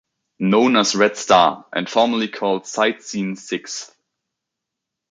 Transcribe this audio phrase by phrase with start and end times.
[0.39, 3.95] Known as "Red Star", and formerly called the "Sight Seein' Sixth".